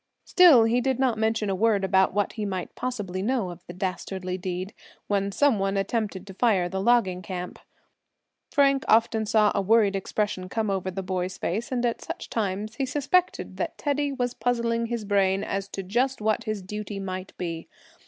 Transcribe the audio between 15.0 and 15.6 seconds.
brain